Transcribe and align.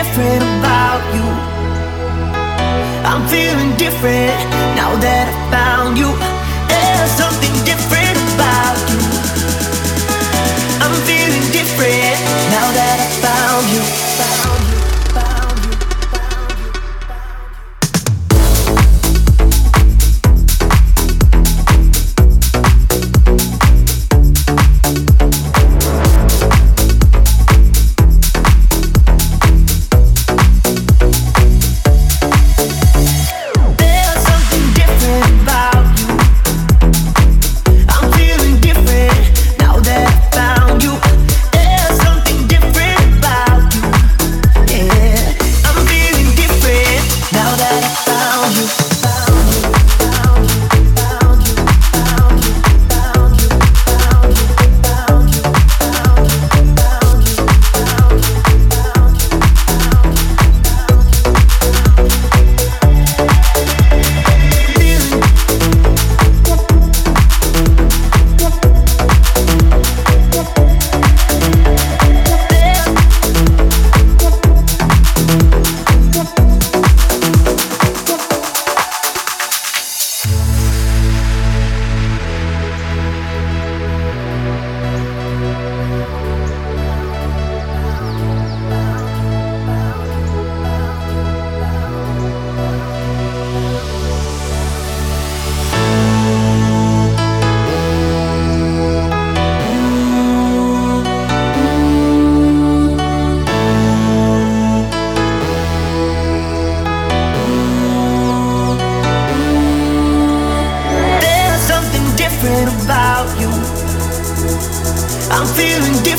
different 0.00 0.42
about 0.42 1.02
you. 1.14 1.26
I'm 3.04 3.28
feeling 3.28 3.76
different 3.76 4.32
now 4.80 4.96
that 4.96 5.28
I 5.28 5.36
found 5.52 5.98
you. 5.98 6.08
There's 6.72 7.12
something 7.20 7.52
different 7.68 8.19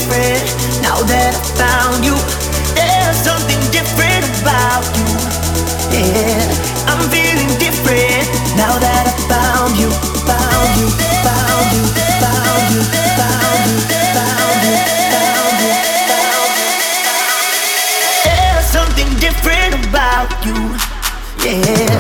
different 0.02 0.42
now 0.82 0.98
that 1.06 1.30
I 1.30 1.42
found 1.62 2.02
you. 2.02 2.18
There's 2.74 3.18
something 3.22 3.62
different 3.70 4.26
about 4.42 4.82
you. 4.98 5.06
Yeah, 5.94 6.42
I'm 6.90 7.06
feeling 7.14 7.54
different 7.62 8.26
now 8.58 8.82
that 8.82 9.06
I 9.06 9.16
found 9.30 9.78
you. 9.78 9.94
Found 10.26 10.72
you. 10.82 10.90
Found 11.22 11.70
you. 11.78 11.86
Found 12.18 12.66
you. 12.74 12.82
Found 13.22 13.62
you. 13.70 13.78
Found 14.18 14.58
you. 14.66 14.74
Found 15.06 15.62
you. 15.62 15.70
There's 18.26 18.66
something 18.74 19.10
different 19.22 19.86
about 19.86 20.34
you. 20.42 20.58
Yeah. 21.46 21.91